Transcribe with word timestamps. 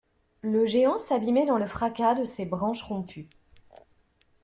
Le 0.41 0.65
géant 0.65 0.97
s'abîmait 0.97 1.45
dans 1.45 1.59
le 1.59 1.67
fracas 1.67 2.15
de 2.15 2.23
ses 2.25 2.43
branches 2.47 2.81
rompues. 2.81 3.29